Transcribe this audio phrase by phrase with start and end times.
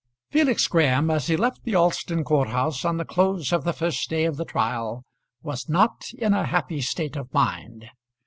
[0.31, 4.09] Felix Graham as he left the Alston court house on the close of the first
[4.09, 5.05] day of the trial
[5.43, 7.85] was not in a happy state of mind.